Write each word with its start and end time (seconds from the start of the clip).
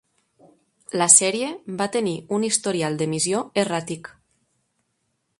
La 0.99 1.07
sèrie 1.15 1.49
va 1.81 1.87
tenir 1.95 2.13
un 2.37 2.45
historial 2.47 2.97
d'emissió 3.01 3.43
erràtic. 3.65 4.09